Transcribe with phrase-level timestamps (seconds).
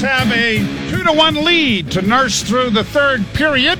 [0.00, 0.58] Have a
[0.90, 3.78] two to one lead to nurse through the third period.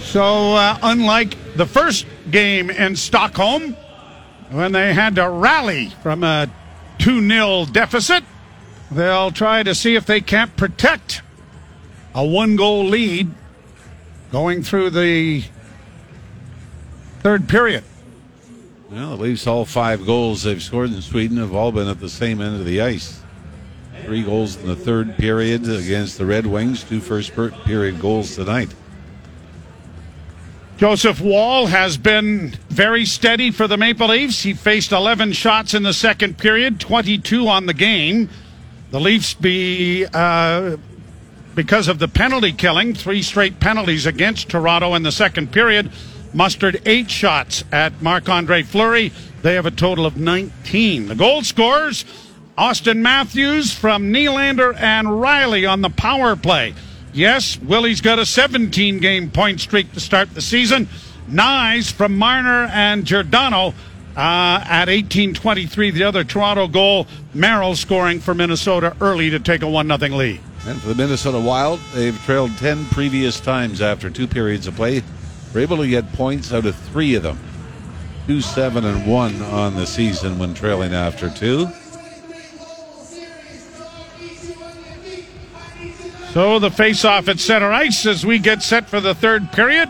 [0.00, 3.76] So, uh, unlike the first game in Stockholm,
[4.50, 6.50] when they had to rally from a
[6.98, 8.24] 2 0 deficit,
[8.90, 11.20] they'll try to see if they can't protect
[12.14, 13.30] a one goal lead
[14.32, 15.44] going through the
[17.20, 17.84] third period.
[18.90, 22.08] Well, at least all five goals they've scored in Sweden have all been at the
[22.08, 23.20] same end of the ice.
[24.06, 27.34] Three goals in the third period against the Red Wings, two first
[27.64, 28.72] period goals tonight.
[30.76, 34.44] Joseph Woll has been very steady for the Maple Leafs.
[34.44, 38.28] He faced 11 shots in the second period, 22 on the game.
[38.92, 40.76] The Leafs be uh,
[41.56, 45.90] because of the penalty killing, three straight penalties against Toronto in the second period,
[46.32, 49.10] mustered eight shots at Marc Andre Fleury.
[49.42, 51.08] They have a total of 19.
[51.08, 52.04] The goal scorers
[52.58, 56.74] Auston Matthews from Nylander and Rielly on the power play.
[57.12, 60.88] Yes, Willie's got a 17 game point streak to start the season.
[61.28, 63.74] Knies from Marner and Giordano
[64.16, 65.92] uh, at 18-23.
[65.92, 70.40] The other Toronto goal, Merrill scoring for Minnesota early to take a 1 0 lead.
[70.66, 75.02] And for the Minnesota Wild, they've trailed 10 previous times after two periods of play.
[75.52, 77.38] We're able to get points out of three of them.
[78.28, 81.68] 2 7 and 1 on the season when trailing after two.
[86.36, 89.88] So the face-off at center ice as we get set for the third period.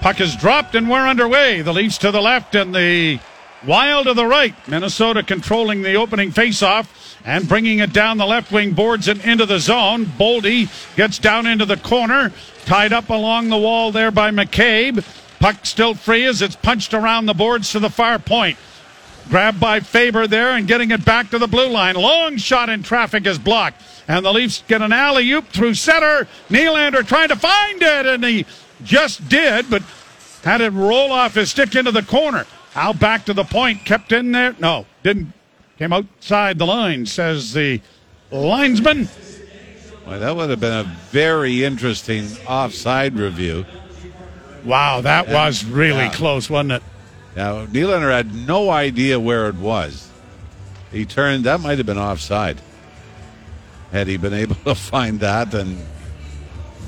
[0.00, 1.62] Puck is dropped and we're underway.
[1.62, 3.20] The Leafs to the left and the
[3.64, 4.52] Wild to the right.
[4.66, 9.46] Minnesota controlling the opening face-off and bringing it down the left wing boards and into
[9.46, 10.06] the zone.
[10.06, 12.32] Boldy gets down into the corner,
[12.64, 15.04] tied up along the wall there by McCabe.
[15.38, 18.58] Puck still free as it's punched around the boards to the far point.
[19.30, 21.94] Grabbed by Faber there and getting it back to the blue line.
[21.94, 23.80] Long shot in traffic is blocked.
[24.08, 26.26] And the Leafs get an alley oop through center.
[26.48, 28.44] Nylander trying to find it, and he
[28.82, 29.84] just did, but
[30.42, 32.44] had it roll off his stick into the corner.
[32.74, 34.56] Out back to the point, kept in there.
[34.58, 35.32] No, didn't.
[35.78, 37.80] Came outside the line, says the
[38.32, 39.08] linesman.
[40.06, 43.64] Well, that would have been a very interesting offside review.
[44.64, 46.12] Wow, that and, was really yeah.
[46.12, 46.82] close, wasn't it?
[47.40, 50.10] Now, Nylander had no idea where it was.
[50.92, 52.60] He turned, that might have been offside.
[53.92, 55.78] Had he been able to find that, then.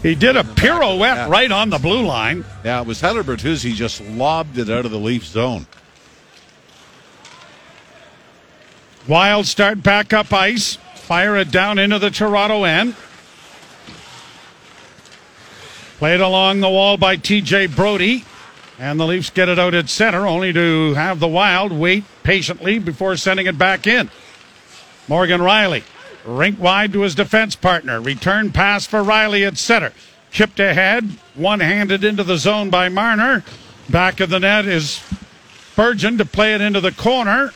[0.03, 1.29] he did a pirouette yeah.
[1.31, 2.45] right on the blue line.
[2.67, 5.67] Yeah, it was Tyler Bertuzzi just lobbed it out of the Leaf zone.
[9.09, 12.95] Wild start back up ice, fire it down into the Toronto end.
[15.97, 18.27] Played along the wall by TJ Brodie.
[18.79, 22.79] And the Leafs get it out at center, only to have the Wild wait patiently
[22.79, 24.11] before sending it back in.
[25.09, 25.83] Morgan Rielly,
[26.25, 28.01] rink wide to his defense partner.
[28.01, 29.93] Return pass for Rielly at center.
[30.31, 33.45] Chipped ahead, one handed into the zone by Marner.
[33.91, 35.03] Back of the net is
[35.73, 37.53] Spurgeon to play it into the corner.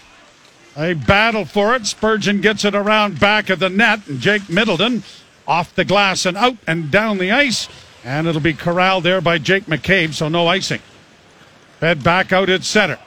[0.77, 1.87] A battle for it.
[1.87, 5.03] Spurgeon gets it around back of the net, and Jake Middleton
[5.47, 7.69] off the glass and out and down the ice.
[8.05, 10.81] And it'll be corralled there by Jake McCabe, so no icing.
[11.81, 12.99] Fed back out at center.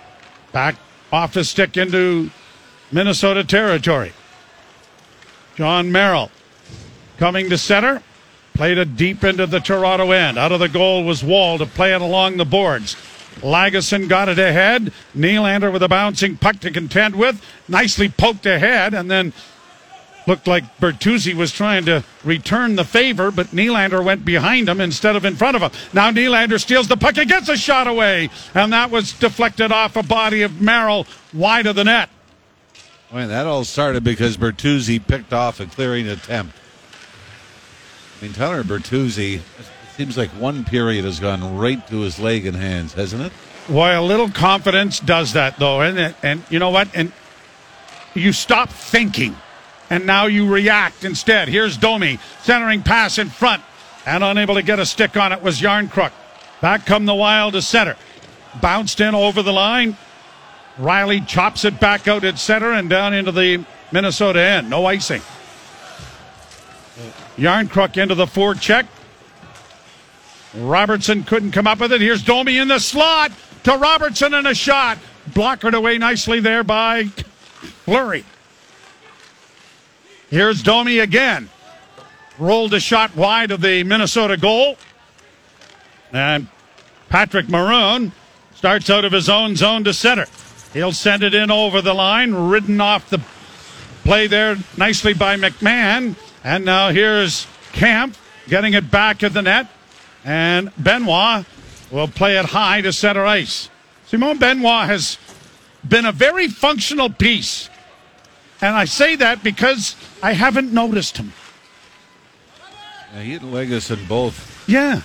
[0.52, 0.76] Back
[1.12, 2.30] off the stick into
[2.92, 4.14] Minnesota territory.
[5.56, 6.32] Jon Merrill
[7.18, 8.02] coming to center.
[8.54, 10.38] Played it deep into the Toronto end.
[10.38, 12.96] Out of the goal was Woll to play it along the boards.
[13.38, 14.92] Lagesson got it ahead.
[15.16, 17.42] Nylander with a bouncing puck to contend with.
[17.68, 19.34] Nicely poked ahead and then
[20.30, 25.16] Looked like Bertuzzi was trying to return the favor, but Nylander went behind him instead
[25.16, 25.72] of in front of him.
[25.92, 29.96] Now Nylander steals the puck and gets a shot away, and that was deflected off
[29.96, 32.10] a body of Merrill wide of the net.
[33.12, 36.56] Well, that all started because Bertuzzi picked off a clearing attempt.
[38.20, 39.44] I mean, Tyler Bertuzzi, it
[39.98, 43.32] seems like one period has gone right to his leg and hands, hasn't it?
[43.66, 46.88] Why, a little confidence does that, though, and and you know what?
[46.94, 47.12] And
[48.14, 49.36] you stop thinking
[49.90, 51.48] and now you react instead.
[51.48, 53.64] Here's Domi centering pass in front,
[54.06, 56.12] and unable to get a stick on it was Järnkrok.
[56.62, 57.96] Back come the Wild to center,
[58.62, 59.98] bounced in over the line.
[60.78, 64.70] Rielly chops it back out at center and down into the Minnesota end.
[64.70, 65.22] No icing.
[67.38, 68.88] Järnkrok into the forecheck.
[70.56, 72.02] Robertson couldn't come up with it.
[72.02, 73.32] Here's Domi in the slot
[73.64, 74.98] to Robertson and a shot.
[75.30, 77.06] Blockered away nicely there by
[77.86, 78.24] Fleury.
[80.30, 81.50] Here's Domi again.
[82.38, 84.78] Rolled a shot wide of the Minnesota goal.
[86.14, 86.48] And
[87.10, 88.12] Patrick Maroon
[88.56, 90.26] starts out of his own zone to center.
[90.74, 93.22] He'll send it in over the line, ridden off the
[94.04, 96.16] play there nicely by McMann.
[96.44, 98.16] And now here's Kämpf
[98.48, 99.68] getting it back at the net.
[100.24, 101.46] And Benoit
[101.92, 103.70] will play it high to center ice.
[104.06, 105.18] Simon Benoit has
[105.88, 107.70] been a very functional piece.
[108.62, 111.34] And I say that because I haven't noticed him.
[113.14, 114.68] Yeah, he and Lagesson both.
[114.68, 115.02] Yeah.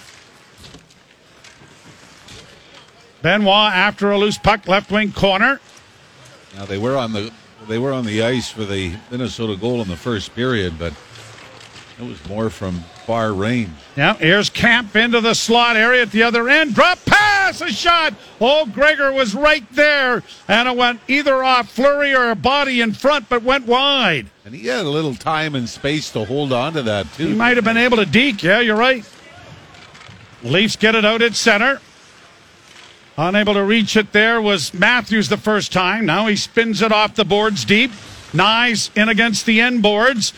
[3.23, 5.61] Benoit after a loose puck, left wing corner.
[6.57, 7.33] Now they were on the
[7.69, 10.93] they were on the ice for the Minnesota goal in the first period, but
[11.99, 13.71] it was more from far range.
[13.97, 16.75] Yeah, here's Kämpf into the slot area at the other end.
[16.75, 18.15] Drop pass, a shot.
[18.41, 22.93] Oh, Gregor was right there, and it went either off Fleury or a body in
[22.93, 24.27] front, but went wide.
[24.45, 27.29] And he had a little time and space to hold on to that too.
[27.29, 28.43] He might have been able to deke.
[28.43, 29.09] Yeah, you're right.
[30.43, 31.81] Leafs get it out at center.
[33.17, 36.05] Unable to reach it there was Matthews the first time.
[36.05, 37.93] Now he spins it off the boards deep.
[38.33, 40.33] Knies in against the end boards.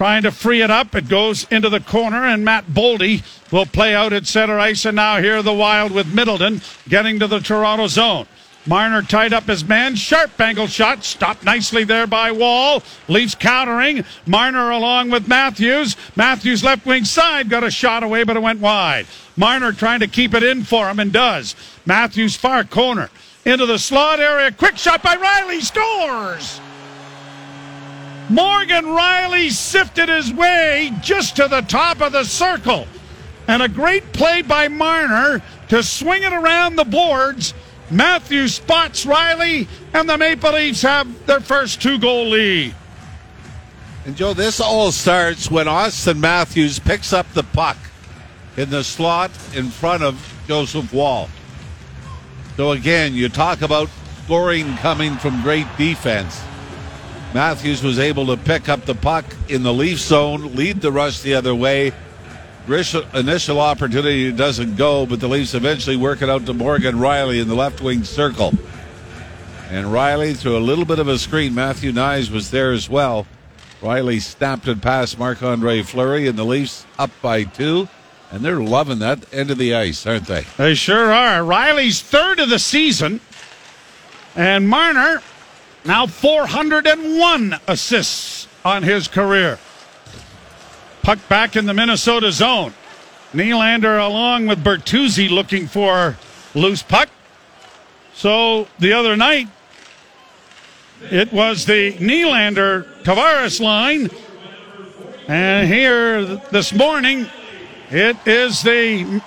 [0.00, 0.94] Trying to free it up.
[0.94, 4.86] It goes into the corner, and Matt Boldy will play out at center ice.
[4.86, 8.26] And now here the Wild with Middleton getting to the Toronto zone.
[8.64, 9.96] Marner tied up his man.
[9.96, 11.04] Sharp angle shot.
[11.04, 12.82] Stopped nicely there by Woll.
[13.08, 14.06] Leafs countering.
[14.24, 15.98] Marner along with Matthews.
[16.16, 19.04] Matthews left wing side got a shot away, but it went wide.
[19.36, 21.54] Marner trying to keep it in for him and does.
[21.84, 23.10] Matthews far corner
[23.44, 24.50] into the slot area.
[24.50, 25.60] Quick shot by Rielly.
[25.60, 26.58] Scores.
[28.30, 32.86] Morgan Rielly sifted his way just to the top of the circle.
[33.48, 37.54] And a great play by Marner to swing it around the boards.
[37.90, 42.72] Matthews spots Rielly, and the Maple Leafs have their first two goal lead.
[44.06, 47.76] And Joe, this all starts when Auston Matthews picks up the puck
[48.56, 51.28] in the slot in front of Joseph Woll.
[52.56, 53.88] So again, you talk about
[54.24, 56.40] scoring coming from great defense.
[57.32, 61.20] Matthews was able to pick up the puck in the Leaf zone, lead the rush
[61.20, 61.92] the other way.
[62.68, 67.48] Initial opportunity doesn't go, but the Leafs eventually work it out to Morgan Rielly in
[67.48, 68.52] the left wing circle.
[69.70, 73.26] And Rielly, through a little bit of a screen, Matthew Knies was there as well.
[73.80, 77.88] Rielly snapped it past Marc Andre Fleury, and the Leafs up by two.
[78.32, 80.44] And they're loving that end of the ice, aren't they?
[80.56, 81.40] They sure are.
[81.40, 83.20] Rielly's third of the season.
[84.36, 85.22] And Marner
[85.84, 89.58] now 401 assists on his career.
[91.02, 92.74] Puck back in the Minnesota zone.
[93.32, 96.16] Nylander along with Bertuzzi looking for
[96.54, 97.08] loose puck.
[98.14, 99.48] So the other night,
[101.10, 104.10] it was the Nylander Tavares line.
[105.28, 107.28] And here this morning,
[107.90, 109.22] it is the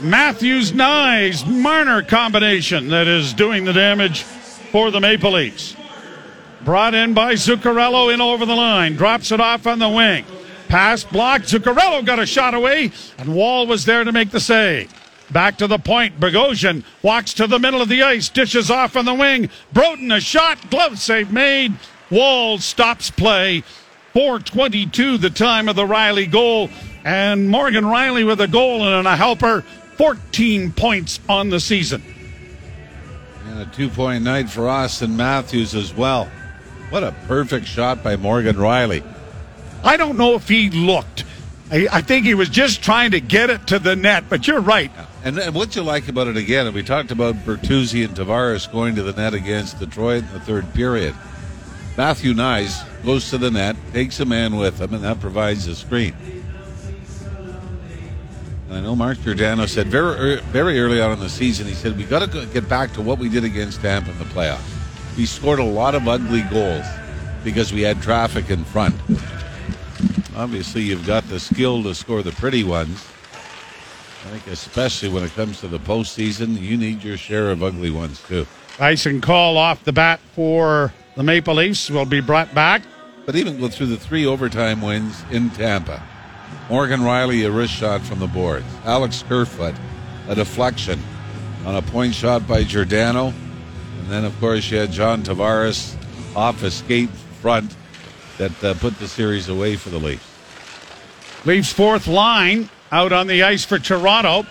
[0.00, 4.24] Matthews Knies Marner combination that is doing the damage
[4.72, 5.76] for the Maple Leafs.
[6.64, 8.96] Brought in by Zuccarello in over the line.
[8.96, 10.24] Drops it off on the wing.
[10.68, 11.44] Pass blocked.
[11.44, 14.90] Zuccarello got a shot away, and Woll was there to make the save.
[15.30, 16.18] Back to the point.
[16.18, 19.50] Bogosian walks to the middle of the ice, dishes off on the wing.
[19.74, 21.74] Brodin a shot, glove save made.
[22.10, 23.62] Woll stops play.
[24.14, 26.70] 422 the time of the Rielly goal.
[27.04, 29.62] And Morgan Rielly with a goal and a helper.
[29.96, 32.02] 14 points on the season.
[33.52, 36.24] And a two point night for Auston Matthews as well.
[36.88, 39.04] What a perfect shot by Morgan Rielly.
[39.84, 41.24] I don't know if he looked.
[41.70, 44.62] I, I think he was just trying to get it to the net, but you're
[44.62, 44.90] right.
[45.22, 48.72] And, and what you like about it again, and we talked about Bertuzzi and Tavares
[48.72, 51.14] going to the net against Detroit in the third period.
[51.98, 55.76] Matthew Knies goes to the net, takes a man with him, and that provides a
[55.76, 56.14] screen.
[58.72, 61.94] And I know Mark Giordano said very very early on in the season, he said,
[61.94, 64.66] we got to get back to what we did against Tampa in the playoffs.
[65.14, 66.86] We scored a lot of ugly goals
[67.44, 68.94] because we had traffic in front.
[70.34, 73.06] Obviously, you've got the skill to score the pretty ones.
[74.24, 77.90] I think, especially when it comes to the postseason, you need your share of ugly
[77.90, 78.46] ones, too.
[78.78, 82.80] Icing call off the bat for the Maple Leafs will be brought back.
[83.26, 86.02] But even go through the three overtime wins in Tampa.
[86.68, 88.66] Morgan Rielly, a wrist shot from the boards.
[88.84, 89.74] Alex Kerfoot,
[90.28, 91.00] a deflection
[91.66, 93.28] on a point shot by Giordano.
[94.00, 95.94] And then, of course, you had John Tavares
[96.34, 97.76] off a skate front
[98.38, 100.24] that uh, put the series away for the Leafs.
[101.44, 104.46] Leafs fourth line out on the ice for Toronto,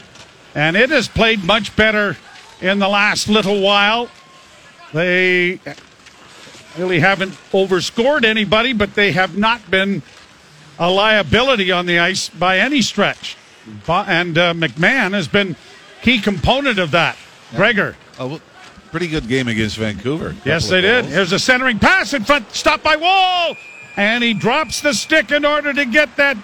[0.54, 2.18] and it has played much better
[2.60, 4.10] in the last little while.
[4.94, 5.60] They
[6.78, 10.04] really haven't overscored anybody, but they have not been
[10.82, 13.38] a liability on the ice by any stretch.
[13.88, 15.56] And uh, McMann has been
[16.02, 17.16] key component of that.
[17.52, 17.58] Yeah.
[17.58, 17.96] Gregor.
[18.20, 18.42] Oh,
[18.90, 20.36] pretty good game against Vancouver.
[20.44, 21.06] Yes, they did.
[21.06, 23.56] Here's a centering pass in front, stopped by Woll.
[23.96, 26.36] and he drops the stick in order to get that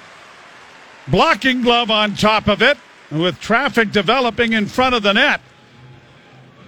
[1.07, 2.77] blocking glove on top of it
[3.09, 5.41] with traffic developing in front of the net.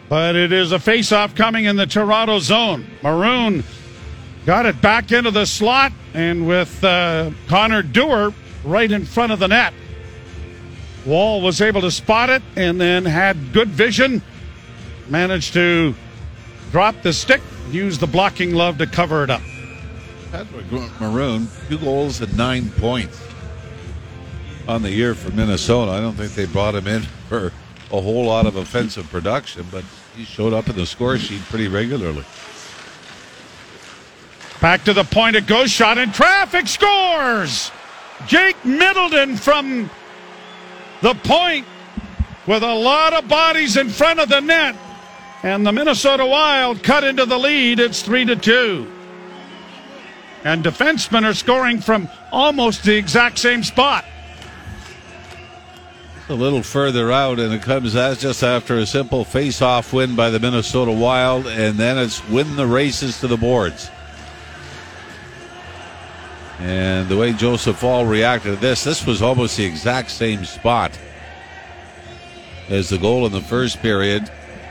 [0.08, 2.88] But it is a face-off coming in the Toronto zone.
[3.04, 3.64] Maroon
[4.46, 9.40] got it back into the slot, and with uh, Connor Dewar right in front of
[9.40, 9.74] the net.
[11.06, 14.22] Woll was able to spot it and then had good vision.
[15.08, 15.96] Managed to
[16.72, 17.42] drop the stick,
[17.72, 19.42] use the blocking glove to cover it up.
[20.32, 20.66] Patrick
[21.00, 23.20] Maroon, two goals and nine points
[24.68, 25.92] on the year for Minnesota.
[25.92, 27.52] I don't think they brought him in for
[27.92, 29.84] a whole lot of offensive production, but
[30.16, 32.24] he showed up in the score sheet pretty regularly.
[34.62, 37.72] Back to the point it goes, shot in traffic, scores!
[38.28, 39.90] Jake Middleton from
[41.02, 41.66] the point
[42.46, 44.76] with a lot of bodies in front of the net.
[45.44, 47.80] And the Minnesota Wild cut into the lead.
[47.80, 48.92] It's 3 to 2.
[50.44, 54.04] And defensemen are scoring from almost the exact same spot.
[56.28, 60.30] A little further out, and it comes as just after a simple face-off win by
[60.30, 63.90] the Minnesota Wild, and then it's win the races to the boards.
[66.60, 70.92] And the way Joseph Woll reacted to this, this was almost the exact same spot
[72.68, 74.30] as the goal in the first period.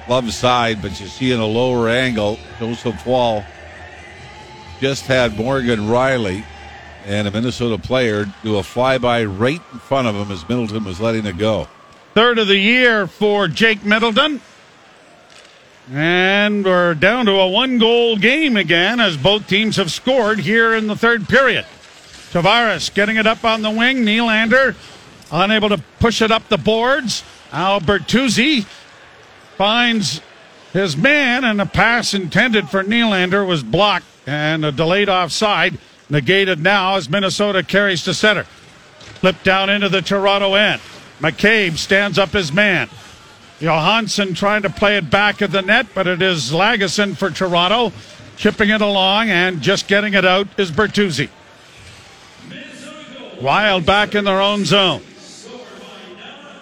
[0.08, 3.42] Love side, but you see in a lower angle, Joseph Woll
[4.80, 6.44] just had Morgan Rielly
[7.06, 11.00] and a Minnesota player do a flyby right in front of him as Middleton was
[11.00, 11.66] letting it go.
[12.14, 14.40] Third of the year for Jake Middleton.
[15.90, 20.74] And we're down to a one goal game again as both teams have scored here
[20.74, 21.64] in the third period.
[22.32, 23.98] Tavares getting it up on the wing.
[23.98, 24.74] Nylander
[25.30, 27.22] unable to push it up the boards.
[27.50, 28.64] Albertuzzi
[29.56, 30.20] finds
[30.72, 35.78] his man, and a pass intended for Nylander was blocked and a delayed offside
[36.10, 38.44] negated now as Minnesota carries to center.
[38.44, 40.80] Flip down into the Toronto end.
[41.20, 42.88] McCabe stands up his man.
[43.60, 47.92] Johansson trying to play it back at the net, but it is Lagesson for Toronto,
[48.36, 51.28] chipping it along and just getting it out is Bertuzzi.
[53.40, 55.00] Wild back in their own zone.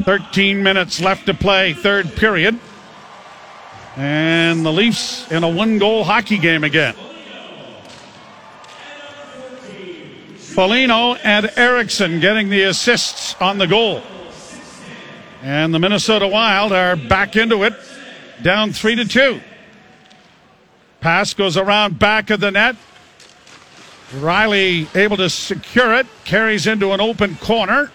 [0.03, 2.59] 13 minutes left to play, third period.
[3.97, 6.95] And the Leafs in a one goal hockey game again.
[10.37, 14.03] Foligno and Erickson getting the assists on the goal.
[15.43, 17.75] And the Minnesota Wild are back into it,
[18.43, 19.41] down three to two.
[21.01, 22.77] Pass goes around back of the net.
[24.13, 27.91] Rielly able to secure it, carries into an open corner,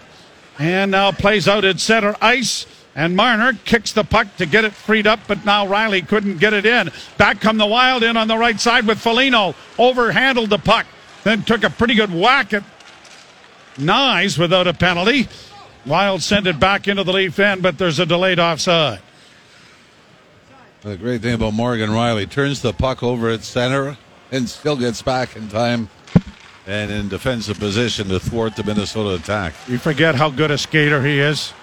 [0.59, 2.65] and now plays out at center ice.
[2.93, 6.51] And Marner kicks the puck to get it freed up, but now Rielly couldn't get
[6.53, 6.91] it in.
[7.17, 9.55] Back come the Wild in on the right side with Foligno.
[9.77, 10.85] Overhandled the puck,
[11.23, 12.63] then took a pretty good whack at
[13.77, 15.29] Knies without a penalty.
[15.85, 18.99] Wild send it back into the Leaf end, but there's a delayed offside.
[20.81, 23.97] The great thing about Morgan Rielly turns the puck over at center
[24.31, 25.89] and still gets back in time
[26.67, 29.53] and in defensive position to thwart the Minnesota attack.
[29.67, 31.53] You forget how good a skater he is.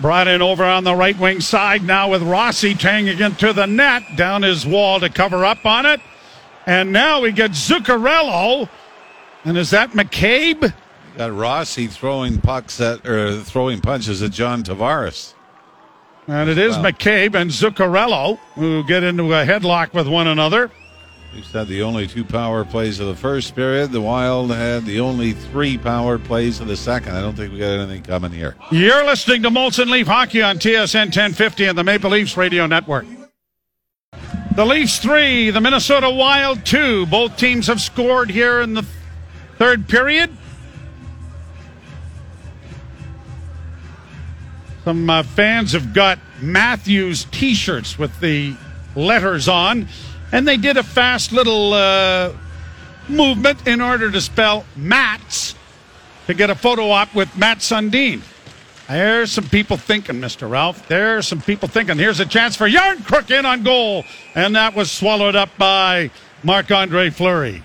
[0.00, 3.66] Brought in over on the right wing side now with Rossi taking it to the
[3.66, 6.00] net down his wall to cover up on it.
[6.66, 8.68] And now we get Zuccarello.
[9.44, 10.72] And is that McCabe?
[11.16, 15.34] Got Rossi throwing pucks at or throwing punches at John Tavares.
[16.28, 16.84] And it is wow.
[16.84, 20.70] McCabe and Zuccarello who get into a headlock with one another.
[21.34, 23.92] Leafs had the only two power plays of the first period.
[23.92, 27.16] The Wild had the only three power plays of the second.
[27.16, 28.56] I don't think we got anything coming here.
[28.70, 33.06] You're listening to Molson Leaf Hockey on TSN 1050 and the Maple Leafs Radio Network.
[34.56, 37.06] The Leafs three, the Minnesota Wild two.
[37.06, 38.84] Both teams have scored here in the
[39.56, 40.36] third period.
[44.84, 48.56] Some uh, fans have got Matthews t shirts with the
[48.96, 49.86] letters on.
[50.32, 52.32] And they did a fast little uh,
[53.08, 55.54] movement in order to spell Mats
[56.26, 58.22] to get a photo op with Mats Sundin.
[58.88, 60.48] There's some people thinking, Mr.
[60.48, 60.88] Ralph.
[60.88, 61.98] There's some people thinking.
[61.98, 64.04] Here's a chance for Järnkrok in on goal.
[64.34, 66.10] And that was swallowed up by
[66.42, 67.62] Marc Andre Fleury.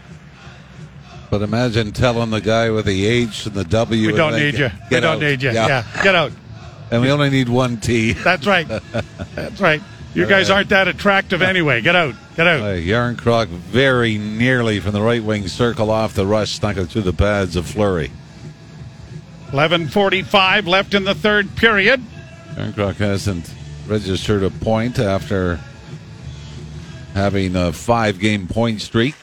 [1.29, 4.08] But imagine telling the guy with the H and the W.
[4.08, 4.70] We don't need you.
[4.91, 5.51] We don't need you.
[5.51, 5.67] Yeah.
[5.67, 6.03] yeah.
[6.03, 6.32] Get out.
[6.91, 8.13] And we only need one T.
[8.13, 8.67] That's right.
[9.36, 9.82] That's right.
[10.13, 11.82] You guys aren't that attractive anyway.
[11.82, 12.15] Get out.
[12.36, 12.60] Get out.
[12.62, 17.01] Uh, Järnkrok very nearly from the right wing circle off the rush, snuck it through
[17.01, 18.12] the pads of Fleury.
[19.48, 22.01] 11.45 left in the third period.
[22.55, 23.51] Järnkrok hasn't
[23.88, 25.60] registered a point after
[27.13, 29.15] having a five game point streak.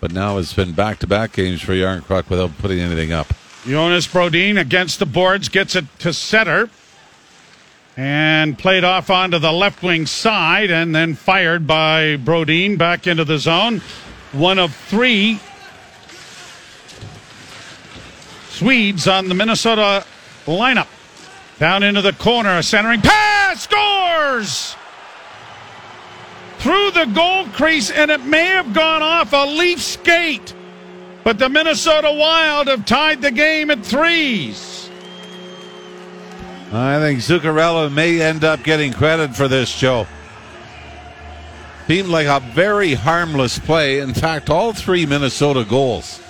[0.00, 3.32] But now it's been back to back games for Järnkrok without putting anything up.
[3.66, 6.70] Jonas Brodin against the boards gets it to center
[7.96, 13.24] and played off onto the left wing side and then fired by Brodin back into
[13.24, 13.82] the zone.
[14.32, 15.40] One of three
[18.60, 20.04] Swedes on the Minnesota
[20.44, 20.86] lineup.
[21.58, 24.76] Down into the corner, a centering pass, scores!
[26.58, 30.54] Through the goal crease, and it may have gone off a leaf skate.
[31.24, 34.79] But the Minnesota Wild have tied the game at threes.
[36.72, 40.06] I think Zuccarello may end up getting credit for this, Joe.
[41.88, 43.98] Seemed like a very harmless play.
[43.98, 46.20] In fact, all three Minnesota goals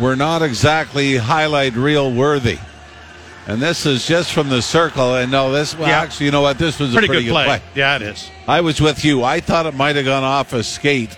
[0.00, 2.58] were not exactly highlight reel worthy.
[3.46, 5.14] And this is just from the circle.
[5.14, 6.00] And no, this well, Yeah.
[6.00, 6.58] actually, you know what?
[6.58, 7.60] This was Pretty, a pretty good, play.
[7.76, 8.28] Yeah, it is.
[8.48, 9.22] I was with you.
[9.22, 11.16] I thought it might have gone off a skate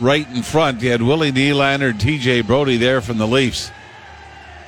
[0.00, 0.82] right in front.
[0.82, 3.70] You had Willie Nylander, TJ Brodie there from the Leafs.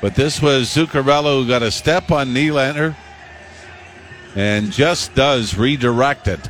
[0.00, 2.94] But this was Zuccarello who got a step on Nylander
[4.36, 6.48] and just does redirect it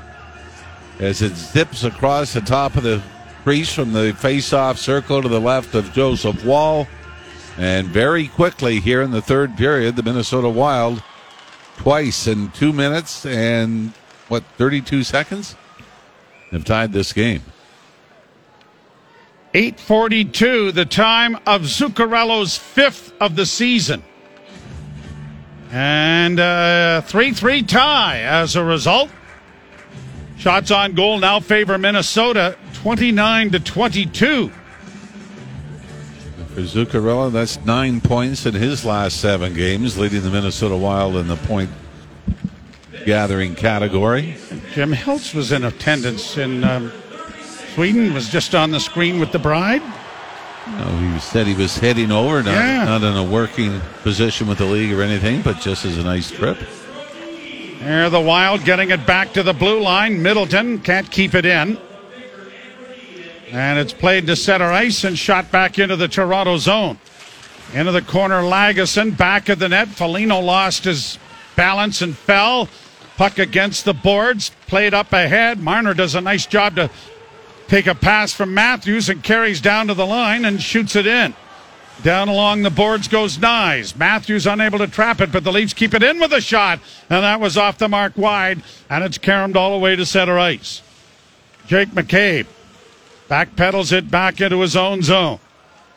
[0.99, 3.02] as it zips across the top of the
[3.45, 6.87] crease from the face-off circle to the left of Joseph Woll.
[7.57, 11.02] And very quickly here in the third period, the Minnesota Wild
[11.78, 13.93] twice in two minutes and
[14.28, 15.57] what 32 seconds
[16.50, 17.43] have tied this game.
[19.55, 24.02] 842, the time of Zuccarello's fifth of the season.
[25.71, 29.11] And a 3 3 tie as a result.
[30.37, 34.49] Shots on goal now favor Minnesota 29 to 22.
[36.55, 41.26] For Zuccarello, that's nine points in his last seven games, leading the Minnesota Wild in
[41.26, 41.71] the point
[43.05, 44.37] gathering category.
[44.73, 46.93] Jim Hiltz was in attendance in um,
[47.78, 49.82] Sweden, was just on the screen with the bride.
[50.66, 52.82] No, he said he was heading over, not, Yeah.
[52.82, 56.28] not in a working position with the league or anything, but just as a nice
[56.28, 56.58] trip.
[57.80, 60.21] There, the Wild getting it back to the blue line.
[60.21, 61.78] Middleton can't keep it in.
[63.52, 66.99] And it's played to center ice and shot back into the Toronto zone.
[67.73, 69.86] Into the corner, Lagesson, back of the net.
[69.86, 71.17] Foligno lost his
[71.54, 72.69] balance and fell.
[73.17, 75.60] Puck against the boards, played up ahead.
[75.60, 76.91] Marner does a nice job to
[77.69, 81.35] take a pass from Matthews and carries down to the line and shoots it in.
[82.02, 83.97] Down along the boards goes Knies.
[83.97, 87.25] Matthews unable to trap it, but the Leafs keep it in with a shot, and
[87.25, 90.83] that was off the mark wide, and it's caromed all the way to center ice.
[91.67, 92.47] Jake McCabe
[93.28, 95.39] backpedals it back into his own zone.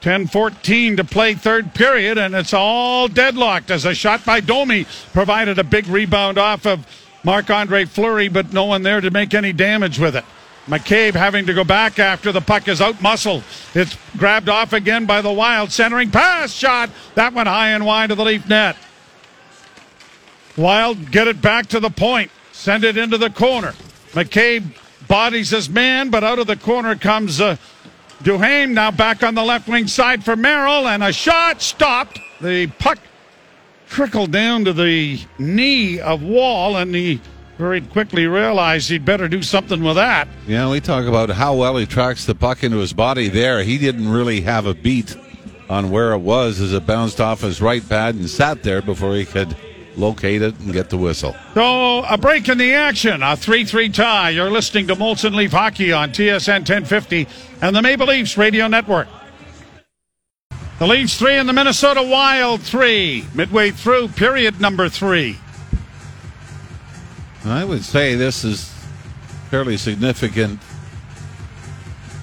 [0.02, 4.88] 10 14 to play third period, and it's all deadlocked as a shot by Domi
[5.14, 6.88] provided a big rebound off of
[7.24, 10.26] Marc Andre Fleury, but no one there to make any damage with it.
[10.68, 13.44] McCabe having to go back after the puck is out muscled.
[13.74, 15.72] It's grabbed off again by the Wild.
[15.72, 16.90] Centering pass shot.
[17.16, 18.78] That went high and wide to the Leaf net.
[20.56, 22.30] Wild get it back to the point.
[22.52, 23.74] Send it into the corner.
[24.12, 24.76] McCabe
[25.08, 27.56] bodies his man, but out of the corner comes uh,
[28.22, 28.72] Duhaime.
[28.72, 32.20] Now back on the left wing side for Merrill, and a shot stopped.
[32.40, 33.00] The puck
[33.88, 37.20] trickled down to the knee of Woll, and he
[37.58, 40.28] very quickly realized he'd better do something with that.
[40.48, 43.64] Yeah, we talk about how well he tracks the puck into his body there.
[43.64, 45.16] He didn't really have a beat
[45.70, 49.16] on where it was as it bounced off his right pad and sat there before
[49.16, 49.56] he could
[49.96, 51.36] locate it and get the whistle.
[51.54, 54.30] So a break in the action, a 3-3 tie.
[54.32, 57.28] You're listening to Molson Leaf Hockey on TSN 1050
[57.62, 59.08] and the Maple Leafs Radio Network.
[60.80, 63.24] The Leafs three and the Minnesota Wild three.
[63.36, 64.90] Midway through period number
[67.46, 68.72] I would say this is
[69.50, 70.60] fairly significant.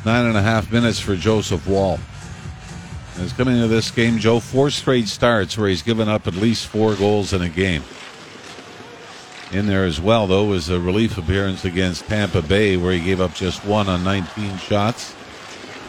[0.04, 1.98] Nine and a half minutes for Joseph Woll.
[3.16, 6.68] He's coming into this game, Joe, four straight starts where he's given up at least
[6.68, 7.82] four goals in a game.
[9.50, 13.20] In there as well, though, was a relief appearance against Tampa Bay where he gave
[13.20, 15.14] up just one on 19 shots.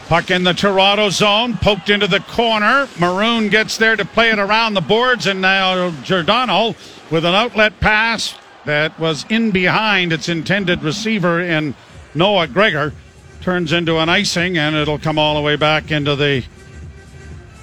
[0.07, 2.87] Puck in the Toronto zone, poked into the corner.
[2.97, 6.73] Maroon gets there to play it around the boards, and now Giordano
[7.11, 8.33] with an outlet pass
[8.69, 11.73] that was in behind its intended receiver in
[12.13, 12.93] Noah Gregor
[13.41, 16.43] turns into an icing, and it'll come all the way back into the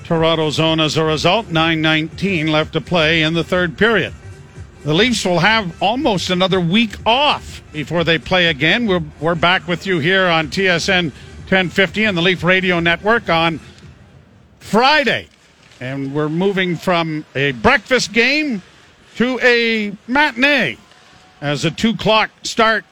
[0.03, 1.47] Toronto zone as a result.
[1.47, 4.14] 9.19 left to play in the third period.
[4.83, 8.88] The Leafs will have almost another week off before they play again.
[8.88, 13.61] We're, we're back with you here on TSN 1050 and the Leaf Radio Network on
[14.59, 15.29] Friday.
[15.79, 18.61] And we're moving from a breakfast game
[19.16, 20.79] to a matinee
[21.40, 22.85] as a two o'clock start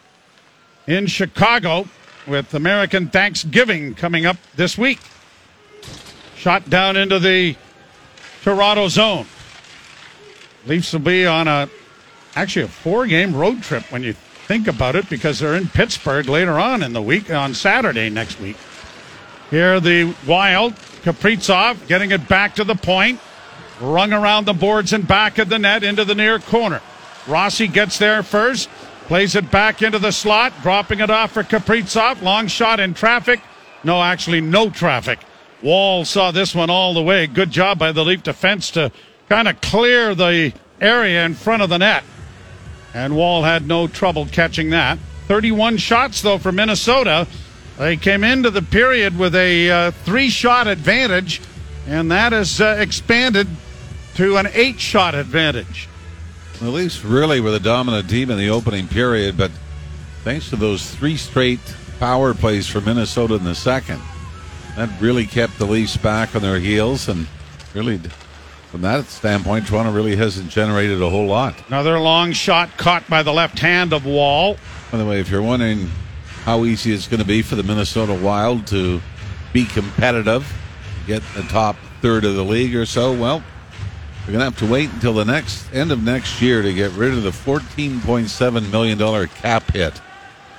[0.87, 1.89] in Chicago
[2.27, 5.01] with American Thanksgiving coming up this week.
[6.37, 7.57] Shot down into the
[8.43, 9.27] Toronto zone.
[10.67, 11.69] Leafs will be on a
[12.35, 16.29] actually a four game road trip when you think about it because they're in Pittsburgh
[16.29, 18.57] later on in the week on Saturday next week.
[19.51, 23.21] Here the Wild, Kaprizov getting it back to the point.
[23.81, 26.81] Rung around the boards and back of the net into the near corner.
[27.27, 28.69] Rossi gets there first,
[29.07, 32.23] plays it back into the slot, dropping it off for Kaprizov.
[32.23, 33.41] Long shot in traffic.
[33.83, 35.19] No, actually, no traffic.
[35.63, 37.27] Woll saw this one all the way.
[37.27, 38.93] Good job by the Leaf defense to
[39.29, 42.05] kind of clear the area in front of the net.
[42.93, 44.99] And Woll had no trouble catching that.
[45.27, 47.27] 31 shots, though, for Minnesota.
[47.79, 51.41] They came into the period with a uh, three shot advantage,
[51.87, 53.49] and that has uh, expanded
[54.17, 55.89] to an eight shot advantage.
[56.65, 59.51] The Leafs really were the dominant team in the opening period, but
[60.23, 61.61] thanks to those three straight
[62.01, 64.01] power plays for Minnesota in the second,
[64.75, 67.07] that really kept the Leafs back on their heels.
[67.07, 67.27] And
[67.75, 68.01] really,
[68.71, 71.55] from that standpoint, Toronto really hasn't generated a whole lot.
[71.69, 74.57] Another long shot caught by the left hand of Woll.
[74.91, 75.91] By the way, if you're wondering
[76.45, 79.03] how easy it's going to be for the Minnesota Wild to
[79.53, 80.51] be competitive,
[81.07, 83.45] get the top third of the league or so, well,
[84.27, 86.91] we're going to have to wait until the next end of next year to get
[86.93, 90.01] rid of the $14.7 million cap hit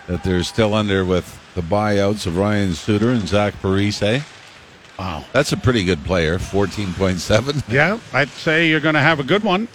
[0.05, 4.03] that they're still under with the buyouts of Ryan Suter and Zach Parise.
[4.03, 4.21] Eh?
[4.99, 5.25] Wow.
[5.33, 7.63] That's a pretty good player, 14.7.
[7.73, 9.67] Yeah, I'd say you're going to have a good one.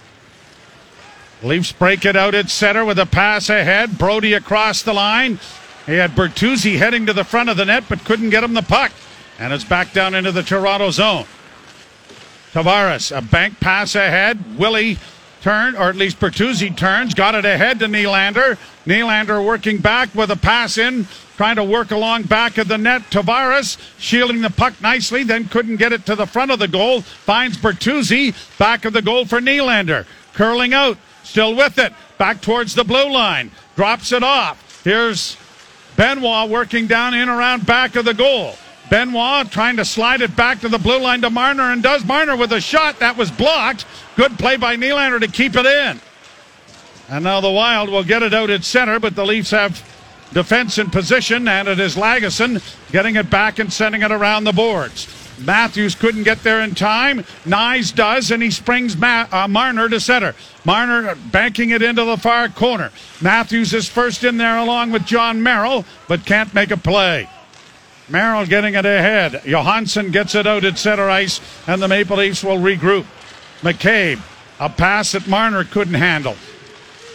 [1.43, 3.97] Leafs break it out at center with a pass ahead.
[3.97, 5.37] Brodie across the line.
[5.85, 8.61] He had Bertuzzi heading to the front of the net, but couldn't get him the
[8.61, 8.91] puck.
[9.39, 11.25] And it's back down into the Toronto zone.
[12.53, 14.57] Tavares, a bank pass ahead.
[14.57, 14.97] Willie
[15.41, 18.57] turned, or at least Bertuzzi turns, got it ahead to Nylander.
[18.85, 23.03] Nylander working back with a pass in, trying to work along back of the net.
[23.09, 27.01] Tavares shielding the puck nicely, then couldn't get it to the front of the goal.
[27.01, 30.05] Finds Bertuzzi, back of the goal for Nylander.
[30.33, 33.51] Curling out, still with it, back towards the blue line.
[33.75, 34.83] Drops it off.
[34.83, 35.37] Here's
[35.95, 38.55] Benoit working down in around back of the goal.
[38.91, 42.35] Benoit trying to slide it back to the blue line to Marner and does Marner
[42.35, 43.85] with a shot that was blocked.
[44.17, 46.01] Good play by Nylander to keep it in.
[47.07, 49.81] And now the Wild will get it out at center, but the Leafs have
[50.33, 54.51] defense in position, and it is Lagesson getting it back and sending it around the
[54.51, 55.07] boards.
[55.39, 57.19] Matthews couldn't get there in time.
[57.45, 60.35] Knies does, and he springs Ma- uh, Marner to center.
[60.65, 62.91] Marner banking it into the far corner.
[63.21, 67.29] Matthews is first in there along with Jon Merrill, but can't make a play.
[68.11, 69.41] Merrill getting it ahead.
[69.45, 73.05] Johansson gets it out at center ice, and the Maple Leafs will regroup.
[73.61, 74.21] McCabe,
[74.59, 76.35] a pass that Marner couldn't handle.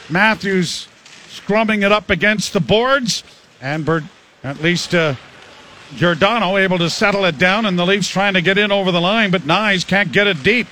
[0.09, 0.89] Matthews
[1.29, 3.23] scrumming it up against the boards,
[3.61, 3.89] and
[4.43, 5.15] at least uh,
[5.95, 9.01] Giordano able to settle it down, and the Leafs trying to get in over the
[9.01, 10.67] line, but Knies can't get it deep.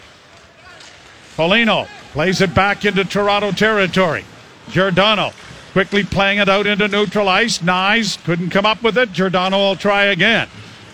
[1.36, 4.24] Foligno plays it back into Toronto territory.
[4.70, 5.32] Giordano
[5.74, 7.58] quickly playing it out into neutral ice.
[7.58, 9.10] Knies couldn't come up with it.
[9.10, 10.46] Giordano will try again.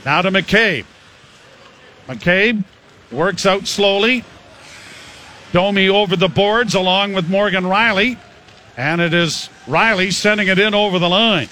[0.07, 0.87] Now to McCabe.
[2.09, 2.65] McCabe
[3.13, 4.25] works out slowly.
[5.53, 8.17] Domi over the boards along with Morgan Rielly.
[8.75, 11.51] And it is Rielly sending it in over the line.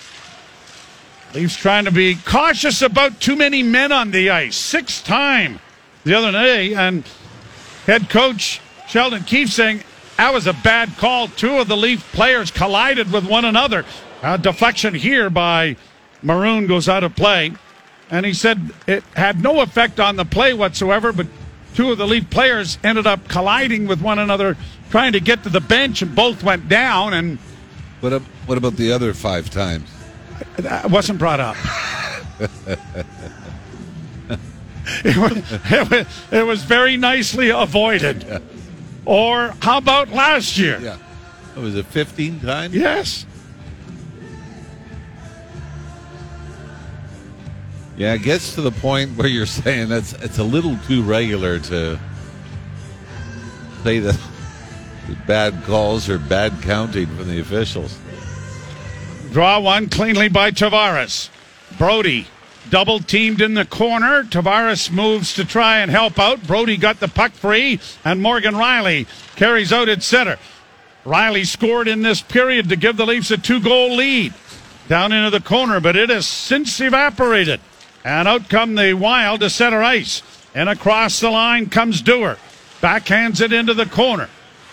[1.34, 4.56] Leafs trying to be cautious about too many men on the ice.
[4.56, 5.60] Sixth time
[6.04, 6.72] the other day.
[6.72, 7.04] And
[7.84, 9.82] head coach Sheldon Keefe saying
[10.18, 11.28] that was a bad call.
[11.28, 13.84] Two of the Leaf players collided with one another.
[14.22, 15.76] A deflection here by
[16.22, 17.52] Maroon goes out of play.
[18.10, 21.28] And he said it had no effect on the play whatsoever, but
[21.74, 24.56] two of the Leaf players ended up colliding with one another,
[24.90, 27.14] trying to get to the bench, and both went down.
[27.14, 27.38] And
[28.00, 29.88] What, ab- what about the other five times?
[30.56, 31.56] that wasn't brought up.
[35.04, 35.36] it, was,
[35.70, 38.42] it, was, it was very nicely avoided.
[39.08, 40.78] Or how about last year?
[40.82, 40.98] Yeah.
[41.54, 42.74] What was it 15 times?
[42.74, 43.24] Yes.
[47.96, 51.58] Yeah, it gets to the point where you're saying that's it's a little too regular
[51.58, 51.98] to
[53.82, 54.20] say that
[55.26, 57.98] bad calls or bad counting from the officials.
[59.32, 61.30] Draw one cleanly by Tavares.
[61.78, 62.26] Brodie
[62.70, 64.24] double teamed in the corner.
[64.24, 66.46] Tavares moves to try and help out.
[66.46, 70.38] Brodie got the puck free, and Morgan Rielly carries out at center.
[71.04, 74.34] Rielly scored in this period to give the Leafs a two goal lead
[74.88, 77.60] down into the corner, but it has since evaporated.
[78.04, 80.22] And out come the Wild to center ice.
[80.54, 82.38] And across the line comes Dewar.
[82.80, 84.28] Backhands it into the corner.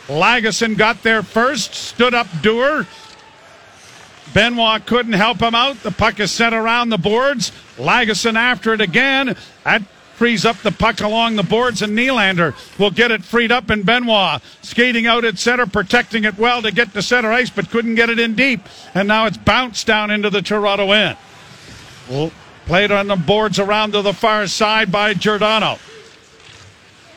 [0.08, 2.88] Lagesson got there first, stood up Dewar.
[4.33, 5.81] Benoit couldn't help him out.
[5.83, 7.51] The puck is sent around the boards.
[7.77, 9.35] Lagesson after it again.
[9.63, 9.83] That
[10.15, 13.69] frees up the puck along the boards, and Nylander will get it freed up.
[13.69, 17.69] And Benoit skating out at center, protecting it well to get to center ice, but
[17.69, 18.61] couldn't get it in deep.
[18.93, 21.17] And now it's bounced down into the Toronto end.
[22.65, 25.77] Played on the boards around to the far side by Giordano.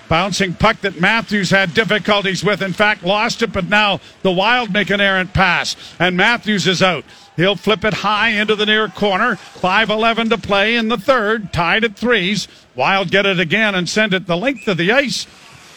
[0.09, 2.63] Bouncing puck that Matthews had difficulties with.
[2.63, 6.83] In fact, lost it, but now the Wild make an errant pass, and Matthews is
[6.83, 7.05] out.
[7.37, 9.37] He'll flip it high into the near corner.
[9.37, 12.49] 5.11 to play in the third, tied at threes.
[12.75, 15.27] Wild get it again and send it the length of the ice.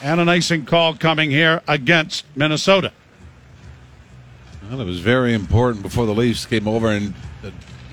[0.02, 2.92] And an icing call coming here against Minnesota.
[4.68, 7.14] Well, it was very important before the Leafs came over and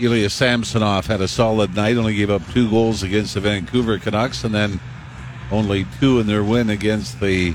[0.01, 4.44] Ilya Samsonov had a solid night, only gave up two goals against the Vancouver Canucks,
[4.44, 4.81] and then
[5.50, 7.54] only two in their win against the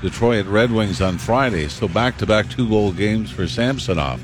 [0.00, 1.68] Detroit Red Wings on Friday.
[1.68, 4.20] So back to back two goal games for Samsonov.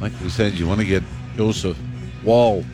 [0.00, 1.02] Like we said, you want to get
[1.36, 1.78] Joseph
[2.24, 2.64] Woll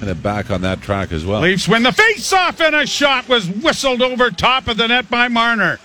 [0.00, 1.40] and it back on that track as well.
[1.40, 5.28] Leafs win the face-off, and a shot was whistled over top of the net by
[5.28, 5.78] Marner.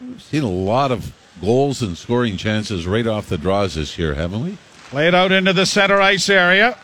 [0.00, 4.14] We've seen a lot of goals and scoring chances right off the draws this year,
[4.14, 4.58] haven't we?
[4.90, 6.78] Played out into the center ice area.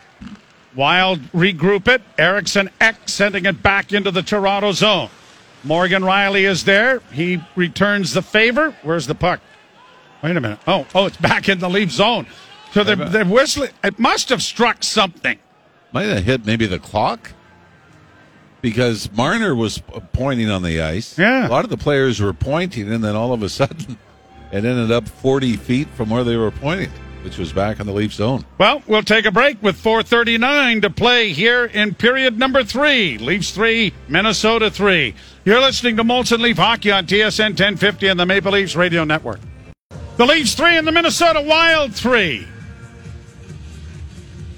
[0.74, 2.02] Wild regroup it.
[2.18, 5.10] Eriksson Ek sending it back into the Toronto zone.
[5.64, 7.00] Morgan Rielly is there.
[7.12, 8.76] He returns the favor.
[8.82, 9.40] Where's the puck?
[10.22, 10.58] Wait a minute.
[10.66, 12.26] Oh, oh, it's back in the Leaf zone.
[12.72, 15.38] So they're, they're whistling, it must have struck something.
[15.92, 17.32] Might have hit maybe the clock
[18.60, 19.80] because Marner was
[20.12, 21.18] pointing on the ice.
[21.18, 21.46] Yeah.
[21.46, 23.98] A lot of the players were pointing, and then all of a sudden
[24.52, 26.90] it ended up 40 feet from where they were pointing,
[27.24, 28.44] which was back in the Leaf zone.
[28.58, 33.16] Well, we'll take a break with 4.39 to play here in period number three.
[33.16, 35.14] Leafs three, Minnesota three.
[35.44, 39.40] You're listening to Molson Leaf Hockey on TSN 1050 and the Maple Leafs Radio Network.
[40.18, 42.46] The Leafs three and the Minnesota Wild three.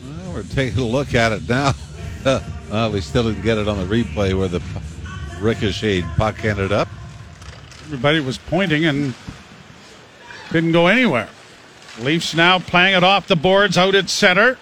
[0.05, 1.73] Well, we're taking a look at it now.
[2.25, 4.61] well, we still didn't get it on the replay where the
[5.41, 6.89] ricocheted puck ended up.
[7.85, 9.15] Everybody was pointing and
[10.51, 11.29] didn't go anywhere.
[11.99, 14.59] Leafs now playing it off the boards out at center.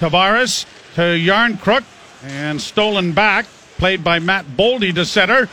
[0.00, 1.84] Tavares to Järnkrok
[2.24, 3.46] and stolen back.
[3.78, 5.48] Played by Matt Boldy to center.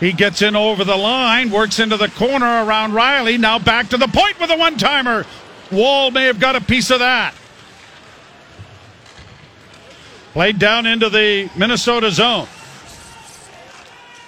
[0.00, 3.38] He gets in over the line, works into the corner around Rielly.
[3.38, 5.26] Now back to the point with a one timer.
[5.70, 7.34] Woll may have got a piece of that.
[10.32, 12.48] Played down into the Minnesota zone.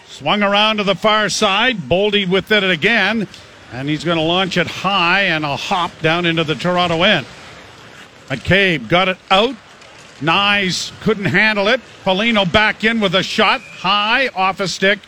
[0.07, 1.79] Swung around to the far side.
[1.79, 3.27] Boldy with it again.
[3.75, 7.27] And he's going to launch it high and a hop down into the Toronto end.
[8.29, 9.57] McCabe got it out.
[10.21, 11.81] Knies couldn't handle it.
[11.81, 15.01] Foligno back in with a shot high off a stick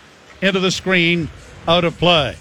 [0.43, 1.31] into the screen,
[1.69, 2.37] out of play.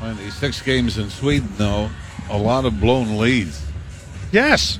[0.00, 1.90] Well, these six games in Sweden, though,
[2.30, 3.62] a lot of blown leads.
[4.32, 4.78] Yes.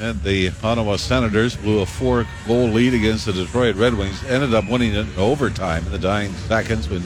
[0.00, 4.52] And the Ottawa Senators blew a four goal lead against the Detroit Red Wings, ended
[4.52, 7.02] up winning it in overtime in the dying seconds when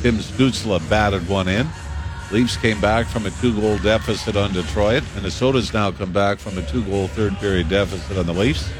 [0.00, 1.68] Tim Stützle batted one in.
[2.30, 5.02] Leafs came back from a two goal deficit on Detroit.
[5.16, 8.70] Minnesota's now come back from a two goal third period deficit on the Leafs.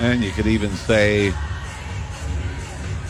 [0.00, 1.32] And you could even say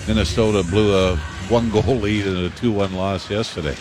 [0.09, 1.16] Minnesota blew a
[1.48, 3.76] one goal lead in a 2 1 loss yesterday.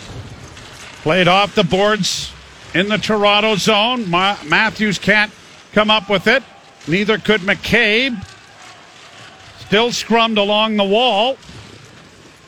[1.02, 2.32] Played off the boards
[2.74, 4.10] in the Toronto zone.
[4.10, 5.32] Ma- Matthews can't
[5.72, 6.42] come up with it.
[6.86, 8.22] Neither could McCabe.
[9.60, 11.38] Still scrummed along the wall.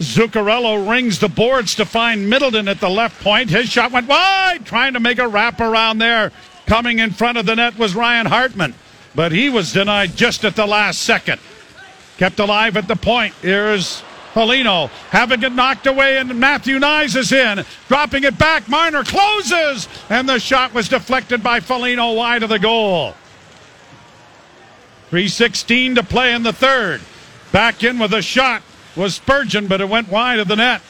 [0.03, 3.51] Zuccarello rings the boards to find Middleton at the left point.
[3.51, 6.33] His shot went wide, trying to make a wrap around there.
[6.67, 8.75] Coming in front of the net was Ryan Hartman,
[9.15, 11.41] but he was denied just at the last second.
[12.19, 13.35] Kept alive at the point.
[13.43, 18.69] Here's Foligno having it knocked away, and Matthew Knies is in, dropping it back.
[18.69, 23.15] Marner closes, and the shot was deflected by Foligno wide of the goal.
[25.11, 27.03] 3.16 to play in the third.
[27.53, 28.63] Back in with a shot
[28.97, 30.83] was Spurgeon, but it went wide of the net.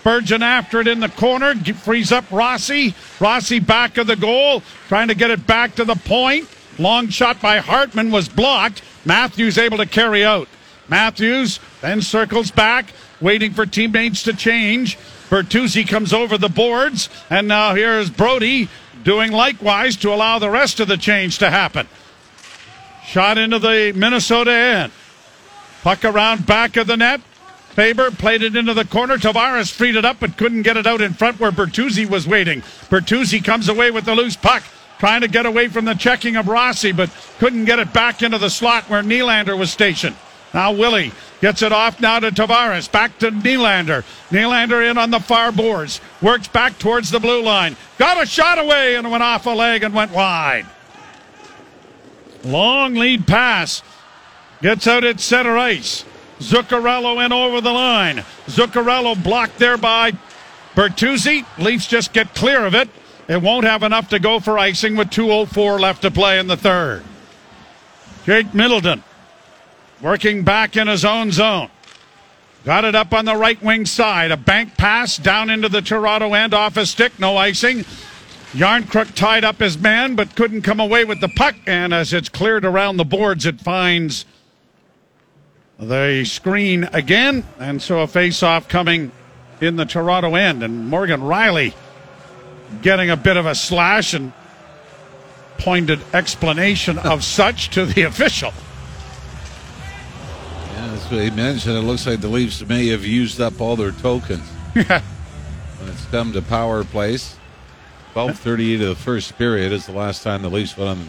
[0.00, 2.94] Spurgeon after it in the corner, frees up Rossi.
[3.20, 6.48] Rossi back of the goal, trying to get it back to the point.
[6.78, 8.82] Long shot by Hartman was blocked.
[9.04, 10.48] Matthews able to carry out.
[10.88, 14.98] Matthews then circles back, waiting for teammates to change.
[15.30, 18.68] Bertuzzi comes over the boards, and now here's Brodie
[19.04, 21.86] doing likewise to allow the rest of the change to happen.
[23.06, 24.92] Shot into the Minnesota end.
[25.82, 27.20] Puck around back of the net.
[27.70, 29.18] Faber played it into the corner.
[29.18, 32.62] Tavares freed it up but couldn't get it out in front where Bertuzzi was waiting.
[32.88, 34.62] Bertuzzi comes away with the loose puck,
[34.98, 38.38] trying to get away from the checking of Rossi, but couldn't get it back into
[38.38, 40.16] the slot where Nylander was stationed.
[40.54, 42.90] Now Willie gets it off now to Tavares.
[42.92, 44.04] Back to Nylander.
[44.30, 46.00] Nylander in on the far boards.
[46.20, 47.76] Works back towards the blue line.
[47.98, 50.66] Got a shot away and went off a leg and went wide.
[52.44, 53.82] Long lead pass.
[54.62, 56.04] Gets out at center ice.
[56.38, 58.18] Zuccarello in over the line.
[58.46, 60.12] Zuccarello blocked there by
[60.76, 61.44] Bertuzzi.
[61.58, 62.88] Leafs just get clear of it.
[63.28, 66.56] It won't have enough to go for icing with 2.04 left to play in the
[66.56, 67.02] third.
[68.24, 69.02] Jake Middleton
[70.00, 71.68] working back in his own zone.
[72.64, 74.30] Got it up on the right wing side.
[74.30, 77.18] A bank pass down into the Toronto end off a stick.
[77.18, 77.84] No icing.
[78.52, 81.56] Järnkrok tied up his man but couldn't come away with the puck.
[81.66, 84.24] And as it's cleared around the boards, it finds
[85.88, 87.44] the screen again.
[87.58, 89.12] And so a face off coming
[89.60, 90.62] in the Toronto end.
[90.62, 91.74] And Morgan Rielly
[92.80, 94.32] getting a bit of a slash and
[95.58, 98.52] pointed explanation of such to the official.
[100.72, 101.76] Yeah, that's what he mentioned.
[101.76, 104.48] It looks like the Leafs may have used up all their tokens.
[104.74, 105.02] Yeah.
[105.78, 107.36] When it's come to power plays.
[108.14, 111.06] 12.38 of the first period is the last time the Leafs went on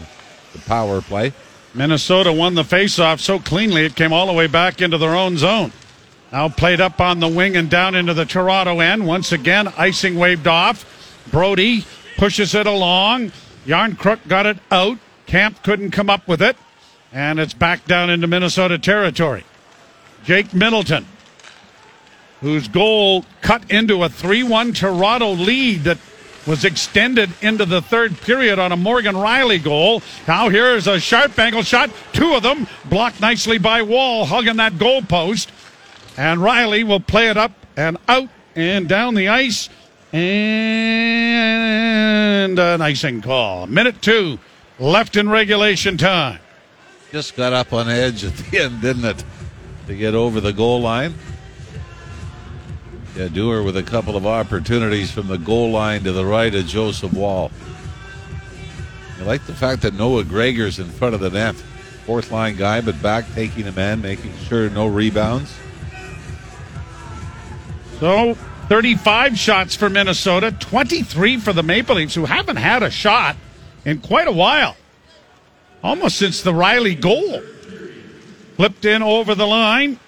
[0.52, 1.32] the power play.
[1.74, 5.36] Minnesota won the faceoff so cleanly it came all the way back into their own
[5.36, 5.72] zone.
[6.30, 9.06] Now played up on the wing and down into the Toronto end.
[9.06, 10.84] Once again, icing waved off.
[11.30, 11.84] Brodie
[12.16, 13.32] pushes it along.
[13.66, 14.98] Järnkrok got it out.
[15.26, 16.56] Kämpf couldn't come up with it.
[17.12, 19.44] And it's back down into Minnesota territory.
[20.24, 21.06] Jake Middleton,
[22.40, 25.98] whose goal cut into a 3 1 Toronto lead that
[26.46, 30.02] was extended into the third period on a Morgan Rielly goal.
[30.28, 31.90] Now here's a sharp angle shot.
[32.12, 35.52] Two of them blocked nicely by Woll, hugging that goal post.
[36.16, 39.68] And Rielly will play it up and out and down the ice.
[40.12, 40.20] And
[42.58, 43.66] an icing call.
[43.66, 44.38] Minute two
[44.78, 46.38] left in regulation time.
[47.10, 49.24] Just got up on edge at the end, didn't it?
[49.86, 51.14] To get over the goal line.
[53.16, 56.66] Yeah, Dewar with a couple of opportunities from the goal line to the right of
[56.66, 57.52] Joseph Woll.
[59.20, 61.54] I like the fact that Noah Gregor's in front of the net.
[62.06, 65.54] Fourth line guy, but back taking a man, making sure no rebounds.
[68.00, 68.34] So
[68.68, 73.36] 35 shots for Minnesota, 23 for the Maple Leafs, who haven't had a shot
[73.84, 74.76] in quite a while.
[75.82, 77.40] Almost since the Rielly goal.
[78.56, 80.00] Flipped in over the line.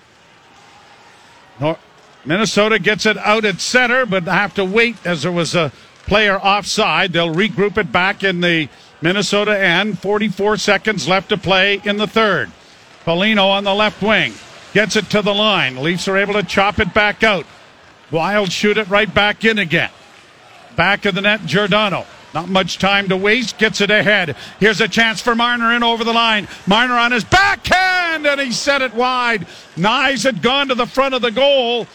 [2.27, 5.73] Minnesota gets it out at center, but have to wait as there was a
[6.07, 7.13] player offside.
[7.13, 8.69] They'll regroup it back in the
[9.01, 10.01] Minnesota end.
[10.01, 12.51] 44 seconds left to play in the third.
[13.05, 14.35] Foligno on the left wing
[14.75, 15.77] gets it to the line.
[15.77, 17.47] Leafs are able to chop it back out.
[18.11, 19.91] Wild shoot it right back in again.
[20.75, 22.07] Back of the net, Giordano.
[22.35, 23.57] Not much time to waste.
[23.59, 24.37] Gets it ahead.
[24.61, 26.49] Here's a chance for Marner in over the line.
[26.67, 29.47] Marner on his backhand, and he set it wide.
[29.77, 31.87] Knies had gone to the front of the goal,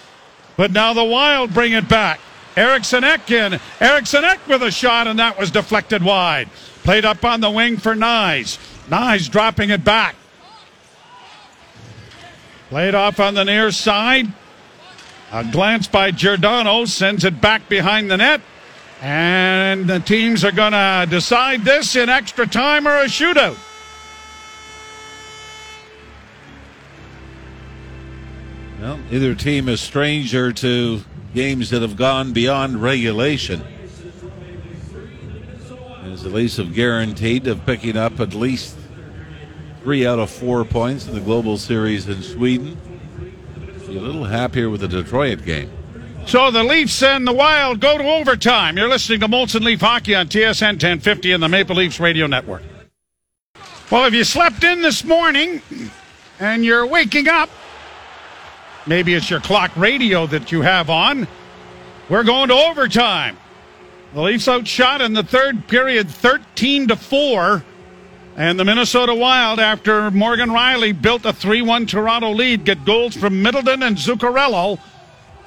[0.58, 2.20] but now the Wild bring it back.
[2.56, 3.60] Eriksson Ek in.
[3.80, 6.50] Eriksson Ek with a shot, and that was deflected wide.
[6.84, 8.58] Played up on the wing for Knies.
[8.90, 10.16] Knies dropping it back.
[12.70, 14.28] Played off on the near side.
[15.32, 18.42] A glance by Giordano sends it back behind the net.
[19.02, 23.58] And the teams are going to decide this in extra time or a shootout.
[28.82, 31.02] Well, either team is stranger to
[31.36, 33.62] games that have gone beyond regulation.
[36.04, 38.76] As the Leafs have guaranteed of picking up at least
[39.84, 42.76] three out of four points in the Global Series in Sweden.
[43.88, 45.70] Be a little happier with the Detroit game.
[46.26, 48.78] So the Leafs and the Wild go to overtime.
[48.78, 52.64] You're listening to Molson Leaf Hockey on TSN 1050 and the Maple Leafs Radio Network.
[53.92, 55.62] Well, if you slept in this morning
[56.40, 57.50] and you're waking up,
[58.88, 61.28] maybe it's your clock radio that you have on,
[62.10, 63.38] we're going to overtime.
[64.14, 67.64] The Leafs outshot in the third period 13 to 4.
[68.38, 73.16] And the Minnesota Wild, after Morgan Rielly built a 3 1 Toronto lead, get goals
[73.16, 74.80] from Middleton and Zuccarello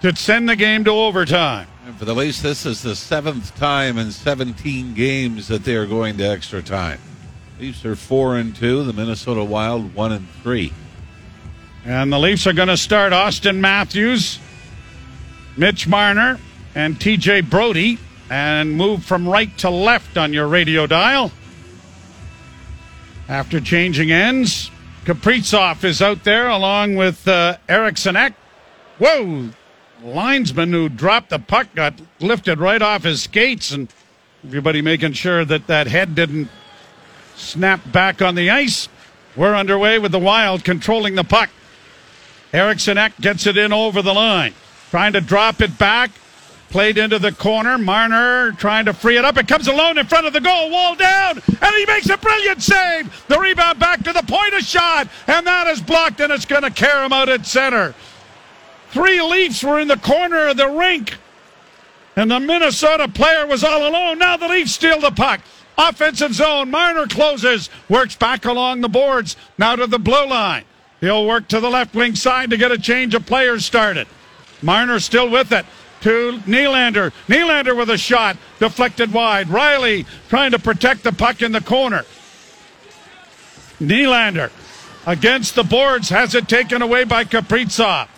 [0.02, 1.66] to send the game to overtime.
[1.86, 5.86] And for the Leafs, this is the seventh time in 17 games that they are
[5.86, 6.98] going to extra time.
[7.58, 8.84] Leafs are four and two.
[8.84, 10.72] The Minnesota Wild one and three.
[11.86, 14.38] And the Leafs are going to start Auston Matthews,
[15.54, 16.40] Mitch Marner,
[16.74, 17.98] and TJ Brodie,
[18.30, 21.30] and move from right to left on your radio dial.
[23.28, 24.70] After changing ends,
[25.04, 28.32] Kaprizov is out there along with uh, Eriksson Ek.
[28.98, 29.50] Whoa!
[30.02, 33.92] Linesman who dropped the puck got lifted right off his skates, and
[34.42, 36.48] everybody making sure that that head didn't
[37.36, 38.88] snap back on the ice.
[39.36, 41.50] We're underway with the Wild controlling the puck.
[42.54, 44.54] Eriksson Ek gets it in over the line.
[44.90, 46.12] Trying to drop it back.
[46.70, 47.76] Played into the corner.
[47.78, 49.36] Marner trying to free it up.
[49.36, 50.70] It comes alone in front of the goal.
[50.70, 51.42] Woll down.
[51.48, 53.26] And he makes a brilliant save.
[53.26, 55.08] The rebound back to the point of shot.
[55.26, 57.92] And that is blocked and it's going to carry him out at center.
[58.90, 61.16] Three Leafs were in the corner of the rink.
[62.14, 64.20] And the Minnesota player was all alone.
[64.20, 65.40] Now the Leafs steal the puck.
[65.76, 66.70] Offensive zone.
[66.70, 67.68] Marner closes.
[67.88, 69.36] Works back along the boards.
[69.58, 70.64] Now to the blue line.
[71.04, 74.06] He'll work to the left wing side to get a change of players started.
[74.62, 75.66] Marner still with it
[76.00, 77.12] to Nylander.
[77.28, 79.48] Nylander with a shot deflected wide.
[79.48, 82.04] Rielly trying to protect the puck in the corner.
[83.80, 84.50] Nylander
[85.06, 88.08] against the boards has it taken away by Kaprizov.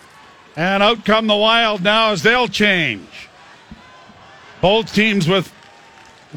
[0.55, 3.27] And out come the Wild now as they'll change.
[4.61, 5.53] Both teams with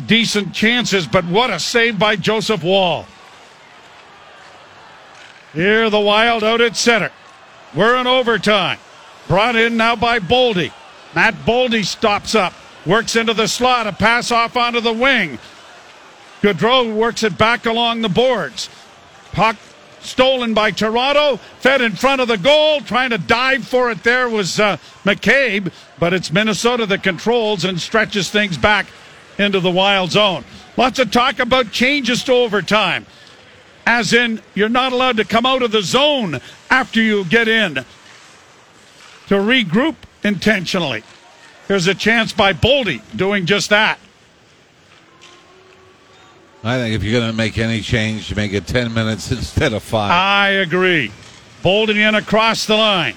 [0.06, 3.06] decent chances, but what a save by Joseph Woll.
[5.52, 7.10] Here the Wild out at center.
[7.74, 8.78] We're in overtime.
[9.26, 10.72] Brought in now by Boldy.
[11.14, 12.54] Matt Boldy stops up,
[12.86, 15.38] works into the slot, a pass off onto the wing.
[16.40, 18.70] Gaudreau works it back along the boards.
[19.32, 19.56] Puck
[20.00, 24.28] stolen by Toronto, fed in front of the goal, trying to dive for it there
[24.28, 28.86] was uh, McCabe, but it's Minnesota that controls and stretches things back
[29.38, 30.44] into the wild zone.
[30.76, 33.04] Lots of talk about changes to overtime,
[33.86, 37.74] as in you're not allowed to come out of the zone after you get in
[37.74, 41.02] to regroup intentionally.
[41.68, 43.98] There's a chance by Boldy doing just that.
[46.62, 49.72] I think if you're going to make any change, you make it 10 minutes instead
[49.72, 50.10] of five.
[50.10, 51.10] I agree.
[51.62, 53.14] Boldy in across the line.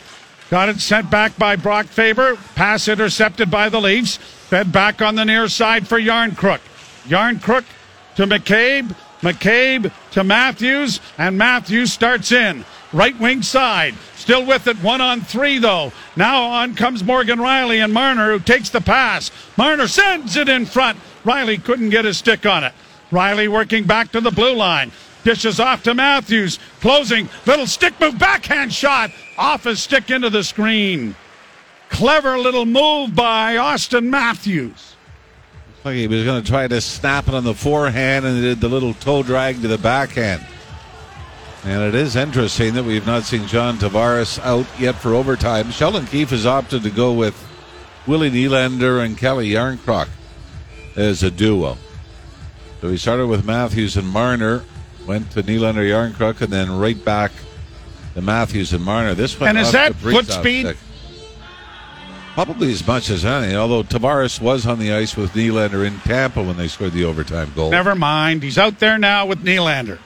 [0.49, 2.35] Got it sent back by Brock Faber.
[2.55, 4.17] Pass intercepted by the Leafs.
[4.17, 6.59] Fed back on the near side for Järnkrok.
[7.07, 7.63] Järnkrok
[8.15, 8.95] to McCabe.
[9.23, 10.99] McCabe to Matthews.
[11.17, 12.63] And Matthews starts in.
[12.91, 13.95] Right wing side.
[14.15, 14.77] Still with it.
[14.77, 15.91] One on three, though.
[16.15, 19.31] Now on comes Morgan Rielly and Marner, who takes the pass.
[19.57, 20.99] Marner sends it in front.
[21.23, 22.73] Rielly couldn't get his stick on it.
[23.11, 24.91] Rielly working back to the blue line.
[25.23, 26.59] Dishes off to Matthews.
[26.81, 27.29] Closing.
[27.45, 28.19] Little stick move.
[28.19, 29.09] Backhand shot.
[29.37, 31.15] Off his stick into the screen.
[31.89, 34.92] Clever little move by Auston Matthews.
[35.83, 38.69] Like he was going to try to snap it on the forehand and did the
[38.69, 40.45] little toe drag to the backhand.
[41.65, 45.71] And it is interesting that we've not seen John Tavares out yet for overtime.
[45.71, 47.35] Sheldon Keefe has opted to go with
[48.05, 50.09] Willie Nylander and Kelly Järnkrok
[50.95, 51.77] as a duo.
[52.81, 54.63] So he started with Matthews and Marner,
[55.05, 57.31] went to Nylander Järnkrok, and then right back
[58.13, 59.13] to Matthews and Marner.
[59.13, 60.75] This one and is that foot speed?
[62.33, 66.41] Probably as much as any, although Tavares was on the ice with Nylander in Tampa
[66.41, 67.69] when they scored the overtime goal.
[67.69, 68.41] Never mind.
[68.41, 69.99] He's out there now with Nylander.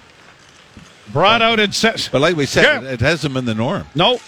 [1.13, 2.09] Brought out it says.
[2.11, 2.89] But like we said, yeah.
[2.89, 3.86] it hasn't been the norm.
[3.95, 4.19] Nope.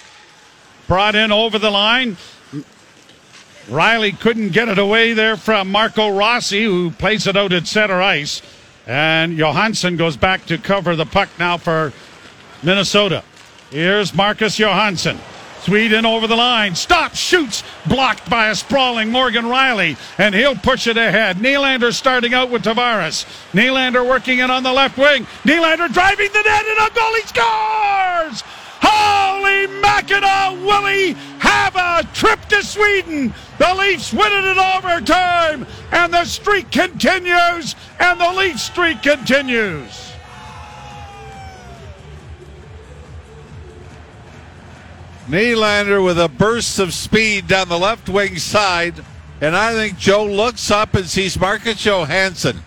[0.88, 2.16] Brought in over the line.
[3.68, 8.02] Rielly couldn't get it away there from Marco Rossi, who plays it out at center
[8.02, 8.42] ice.
[8.88, 11.94] And Johansson goes back to cover the puck now for
[12.64, 13.24] Minnesota.
[13.70, 15.20] Here's Marcus Johansson.
[15.64, 16.76] Sweden over the line.
[16.76, 21.38] Stop, shoots, blocked by a sprawling Morgan Rielly, and he'll push it ahead.
[21.38, 23.26] Nylander starting out with Tavares.
[23.54, 25.26] Nylander working in on the left wing.
[25.44, 28.44] Nylander driving the net, and a goal he scores!
[28.82, 33.34] Holy Mackinaw, Willie have a trip to Sweden.
[33.58, 40.09] The Leafs win it in overtime, and the streak continues, and the Leaf streak continues.
[45.30, 48.96] Nylander with a burst of speed down the left wing side.
[49.42, 52.62] And I think Joe looks up and sees Marcus Johansson.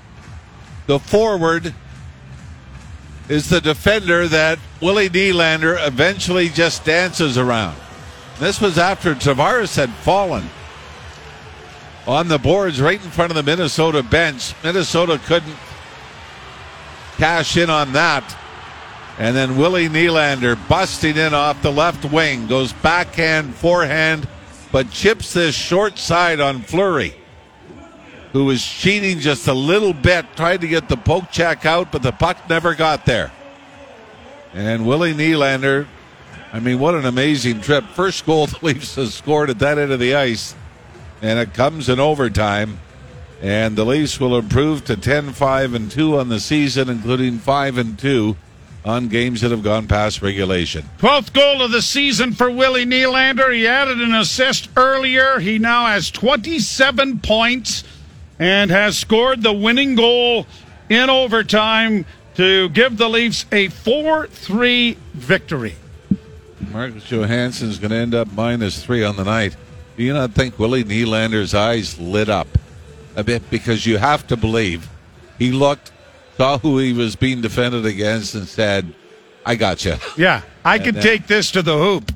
[0.86, 1.74] The forward
[3.28, 7.76] is the defender that Willie Nylander eventually just dances around.
[8.38, 10.48] This was after Tavares had fallen
[12.06, 14.54] on the boards right in front of the Minnesota bench.
[14.62, 15.56] Minnesota couldn't
[17.16, 18.36] cash in on that.
[19.18, 24.26] And then Willie Nylander busting in off the left wing, goes backhand, forehand,
[24.70, 27.14] but chips this short side on Fleury,
[28.32, 32.02] who was cheating just a little bit, tried to get the poke check out, but
[32.02, 33.30] the puck never got there.
[34.54, 35.86] And Willie Nylander,
[36.52, 37.84] I mean, what an amazing trip.
[37.84, 40.54] First goal the Leafs have scored at that end of the ice,
[41.20, 42.80] and it comes in overtime.
[43.42, 47.76] And the Leafs will improve to 10 5 and 2 on the season, including 5
[47.76, 48.36] and 2
[48.84, 50.84] on games that have gone past regulation.
[50.98, 53.54] 12th goal of the season for Willie Nylander.
[53.54, 55.38] He added an assist earlier.
[55.38, 57.84] He now has 27 points
[58.38, 60.46] and has scored the winning goal
[60.88, 62.04] in overtime
[62.34, 65.76] to give the Leafs a 4 3 victory.
[66.72, 69.56] Marcus Johansson's going to end up minus three on the night.
[69.96, 72.48] Do you not think Willie Nylander's eyes lit up
[73.14, 73.48] a bit?
[73.50, 74.88] Because you have to believe
[75.38, 75.91] he looked,
[76.42, 78.92] saw who he was being defended against, and said,
[79.46, 79.94] I got you.
[80.18, 82.10] Yeah, I can then- take this to the hoop.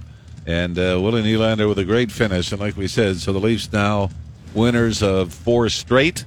[0.48, 2.50] And uh, Willie Nylander with a great finish.
[2.50, 4.10] And like we said, so the Leafs now
[4.52, 6.24] winners of four straight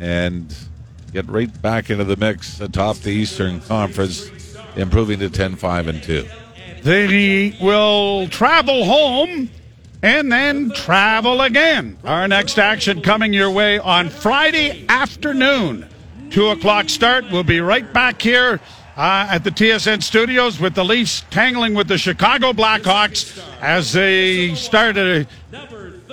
[0.00, 0.54] and
[1.12, 4.30] get right back into the mix atop the Eastern Conference,
[4.76, 6.26] improving to 10 5 and 2.
[6.84, 9.50] They will travel home
[10.02, 11.98] and then travel again.
[12.04, 15.88] Our next action coming your way on Friday afternoon.
[16.34, 17.30] Two o'clock start.
[17.30, 18.58] We'll be right back here
[18.96, 24.56] uh, at the TSN studios with the Leafs tangling with the Chicago Blackhawks as they
[24.56, 25.28] start a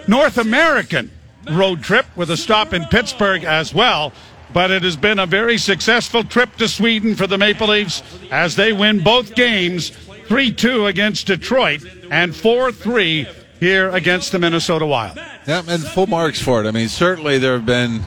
[0.07, 1.09] North American
[1.49, 4.13] road trip with a stop in Pittsburgh as well.
[4.53, 8.55] But it has been a very successful trip to Sweden for the Maple Leafs as
[8.55, 9.89] they win both games
[10.27, 13.27] 3 2 against Detroit and 4 3
[13.59, 15.17] here against the Minnesota Wild.
[15.47, 16.67] Yeah, and full marks for it.
[16.67, 18.03] I mean, certainly there have been,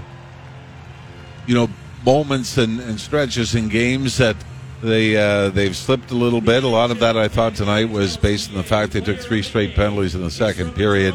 [1.49, 1.69] you know,
[2.05, 4.37] moments and, and stretches in games that
[4.83, 6.63] they uh, they've slipped a little bit.
[6.63, 9.43] A lot of that I thought tonight was based on the fact they took three
[9.43, 11.15] straight penalties in the second period,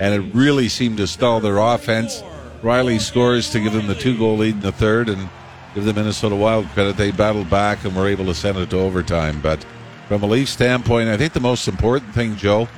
[0.00, 2.22] and it really seemed to stall their offense.
[2.62, 5.28] Rielly scores to give them the two goal lead in the third, and
[5.74, 6.96] give the Minnesota Wild credit.
[6.96, 9.40] They battled back and were able to send it to overtime.
[9.40, 9.64] But
[10.08, 12.68] from a Leaf standpoint, I think the most important thing, Joe,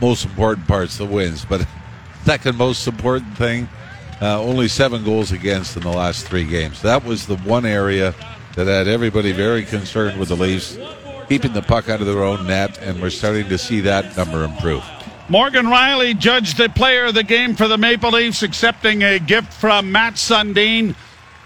[0.00, 1.66] most important part's the wins, but
[2.24, 3.68] second most important thing,
[4.20, 6.82] uh, only seven goals against in the last three games.
[6.82, 8.14] That was the one area
[8.54, 10.78] that had everybody very concerned with the Leafs,
[11.28, 14.44] keeping the puck out of their own net, and we're starting to see that number
[14.44, 14.84] improve.
[15.28, 19.52] Morgan Rielly judged the player of the game for the Maple Leafs, accepting a gift
[19.52, 20.96] from Mats Sundin.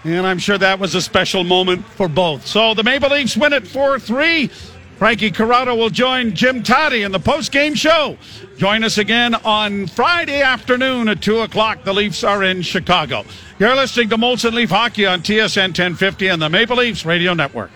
[0.03, 2.45] And I'm sure that was a special moment for both.
[2.45, 4.49] So the Maple Leafs win it 4 3.
[4.97, 8.17] Frankie Corrado will join Jim Tatti in the post-game show.
[8.57, 11.83] Join us again on Friday afternoon at 2 o'clock.
[11.83, 13.25] The Leafs are in Chicago.
[13.59, 17.71] You're listening to Molson Leaf Hockey on TSN 1050 and the Maple Leafs Radio Network.